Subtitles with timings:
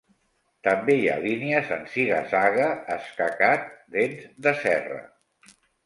[0.67, 2.67] També hi ha línies en ziga-zaga,
[2.99, 5.03] escacat, dents de serra.